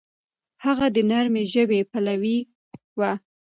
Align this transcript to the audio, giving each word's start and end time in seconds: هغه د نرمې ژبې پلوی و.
هغه 0.63 0.87
د 0.95 0.97
نرمې 1.09 1.43
ژبې 1.53 1.79
پلوی 1.91 2.37
و. 2.99 3.01